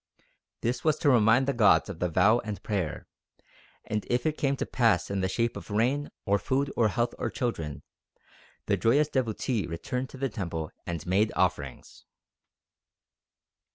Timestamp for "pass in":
4.65-5.21